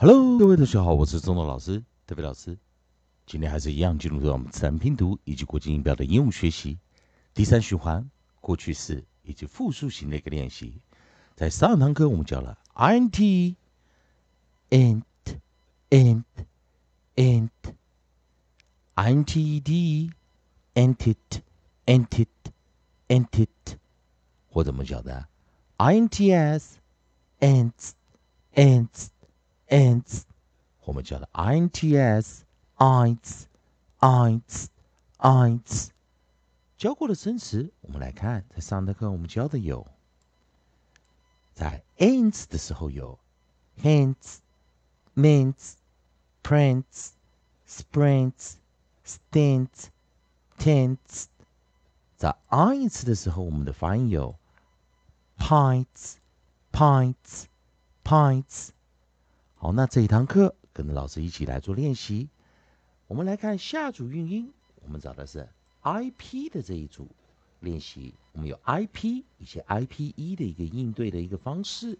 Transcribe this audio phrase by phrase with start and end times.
[0.00, 2.56] Hello，各位同学好，我是中东老师特别老师。
[3.26, 6.78] 今天还是一样进入到我们自然拼读以及国际音标的应用学习
[7.34, 8.08] 第三循环，
[8.40, 10.80] 过去式以及复数型的一个练习。
[11.34, 13.56] 在上堂课我们教了 int、
[14.70, 15.02] int、
[15.90, 16.22] int、
[17.16, 17.50] int、
[18.94, 20.12] intd、
[20.74, 21.16] entit、
[21.86, 22.26] entit、
[23.08, 23.48] entit，
[24.48, 25.26] 或者我们讲的
[25.78, 26.74] ints、
[27.40, 27.90] ants、
[28.54, 29.08] ants。
[29.68, 30.22] ants，
[30.84, 32.40] 我们叫的 ints、
[32.76, 33.44] ints、
[34.00, 34.66] ints、
[35.18, 35.88] ints。
[36.76, 39.86] 教过的生词，我们来看，在上堂课我们教的有，
[41.54, 43.18] 在 ants 的时候有
[43.82, 44.38] hands、
[45.16, 45.72] mints、
[46.42, 47.08] prints、
[47.68, 48.54] sprints、
[49.04, 49.86] stints、
[50.56, 51.26] tents。
[52.16, 54.36] 在 ints 的时候，我们的发音有
[55.36, 56.14] pints、
[56.72, 57.44] pints、
[58.04, 58.70] pints。
[59.60, 62.28] 好，那这一堂课跟着老师一起来做练习。
[63.08, 64.52] 我们来看下组韵音，
[64.84, 65.48] 我们找的是
[65.80, 67.08] I P 的这一组
[67.58, 68.14] 练习。
[68.34, 71.98] 我们有 I P 以及 I P E 的一个应对的一个方式。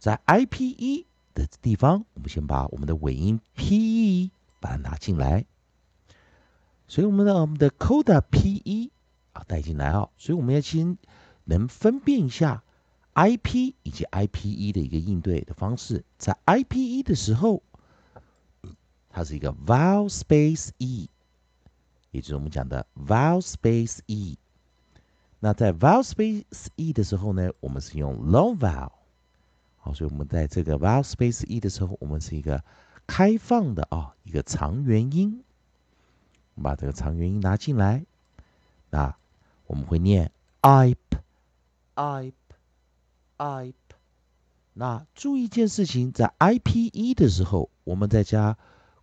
[0.00, 5.44] 在 I P E 的地方，我们先把我们的尾音 P E 把它拿进来。
[6.88, 8.90] 所以我们的我们的 Coda P E
[9.32, 10.98] 啊带进来啊，所以我们要先
[11.44, 12.64] 能分辨一下。
[13.14, 17.62] I P 以及 I P E 的一个应对的方式，在 I P E 的时候，
[19.08, 21.08] 它是一个 vowel space E，
[22.10, 24.36] 也就是我们讲的 vowel space E。
[25.38, 28.90] 那在 vowel space E 的时候呢，我们是用 long vowel。
[29.78, 32.64] 好，所以我们在这个 vowel space E 的时候，我们是一个
[33.06, 35.44] 开放的啊，一个长元音。
[36.56, 38.04] 我们把这个长元音拿进来，
[38.90, 39.14] 那
[39.66, 41.18] 我们会念 I P
[41.94, 42.43] i p。
[43.38, 43.74] ip，
[44.72, 48.58] 那注意一件事情，在 I P E 的时候，我们在加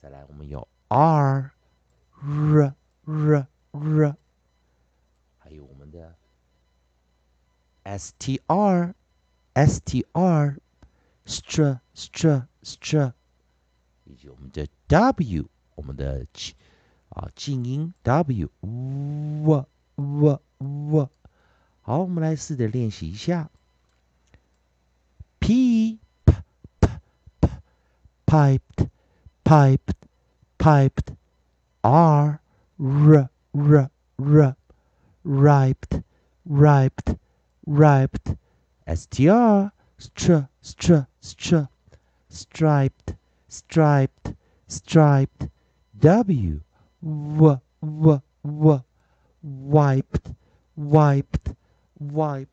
[0.00, 1.50] 再来，我们有 r
[2.20, 2.74] r
[3.04, 4.16] r r，
[5.38, 6.14] 还有我们的
[7.82, 8.94] s t r
[9.54, 10.56] s t r
[11.26, 13.12] str str str，
[14.04, 16.26] 以及我们的 w，我们的
[17.08, 21.08] 啊静音 w w w w。
[21.82, 23.50] 好，我们来试着练习一下
[25.38, 26.34] p p
[27.40, 27.48] p
[28.26, 28.88] piped
[29.42, 29.97] piped
[30.67, 31.15] piped,
[31.81, 32.39] r,
[32.77, 34.55] r, r, r,
[35.23, 36.03] riped,
[36.45, 37.15] riped,
[37.65, 38.35] riped,
[38.87, 41.67] str, str, str, str,
[42.29, 43.15] striped,
[43.47, 44.35] striped,
[44.67, 45.49] striped,
[45.99, 46.61] w,
[47.01, 48.83] w, w, w,
[49.41, 50.33] wiped,
[50.75, 51.53] wiped,
[51.99, 52.47] wiped。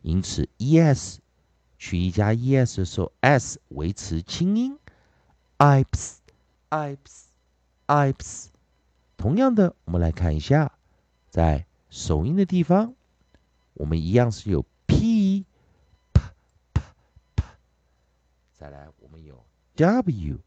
[0.00, 1.18] 因此 es
[1.76, 4.78] 去 e 加 es 的时候，s 维持清音
[5.58, 8.46] ，ips，ips，ips。
[9.18, 10.72] 同样的，我们来看一下，
[11.28, 12.94] 在首音的地方，
[13.74, 14.64] 我们一样是有
[18.64, 19.44] 再来，我们有
[19.76, 20.40] w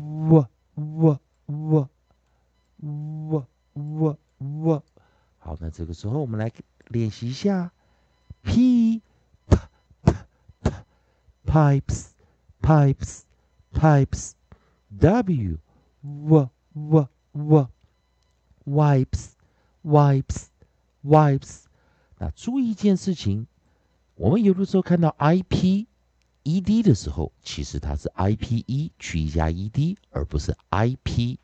[0.00, 0.46] w
[0.76, 1.88] w w
[2.80, 4.82] w w w。
[5.36, 6.50] 好，那这个时候我们来
[6.86, 7.70] 练习一下
[8.42, 9.02] p
[9.44, 9.58] p
[10.62, 10.72] p
[11.44, 12.12] pipes
[12.62, 13.24] pipes
[13.74, 14.32] pipes
[14.88, 15.58] w
[16.00, 17.68] w w w
[18.64, 19.32] wipes
[19.84, 20.46] wipes
[21.04, 21.64] wipes。
[22.16, 23.46] 那注意一件事情，
[24.14, 25.86] 我们有的时候看到 i p。
[26.48, 31.38] E d 的时候，其实它是 i p e 去一加 e d，而不是 i p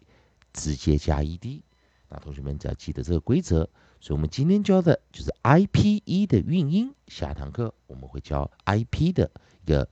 [0.54, 1.62] 直接加 e d。
[2.08, 3.68] 那同学们只要记得这个规则。
[4.00, 6.94] 所以我们今天教的就是 i p e 的韵音。
[7.08, 9.30] 下堂课我们会教 i p 的
[9.62, 9.86] 一个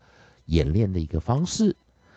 [0.46, 1.76] 演练的一个方式。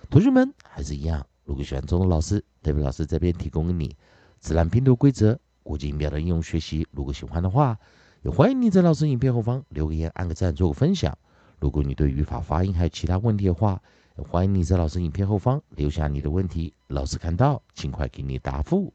[0.09, 3.93] 同学们还是一样，如果喜欢中文老师，特别老师这边提供给你
[4.39, 6.87] 自然拼读规则、国际音标的应用学习。
[6.91, 7.77] 如果喜欢的话，
[8.23, 11.17] 也欢迎你在老师影片后方留个言、按个赞、做个分享。
[11.59, 13.81] 如果你对语法、发音还有其他问题的话，
[14.15, 18.93] 欢迎你在老师影片后方留下你的问题，老师看到尽快给你答复。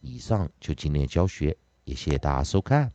[0.00, 2.92] 以上就今天的教学，也谢谢大家收看。